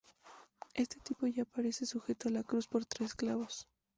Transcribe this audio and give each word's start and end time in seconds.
Este 0.73 0.99
tipo 0.99 1.27
ya 1.27 1.43
aparece 1.43 1.85
sujeto 1.85 2.27
a 2.27 2.31
la 2.31 2.41
cruz 2.41 2.65
por 2.65 2.83
tres 2.87 3.13
clavos. 3.13 3.67